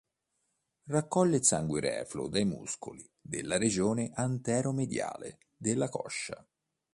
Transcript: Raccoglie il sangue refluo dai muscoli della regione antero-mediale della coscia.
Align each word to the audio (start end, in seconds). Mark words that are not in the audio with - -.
Raccoglie 0.85 1.37
il 1.37 1.45
sangue 1.45 1.79
refluo 1.79 2.27
dai 2.27 2.43
muscoli 2.43 3.07
della 3.21 3.59
regione 3.59 4.09
antero-mediale 4.15 5.37
della 5.57 5.89
coscia. 5.89 6.43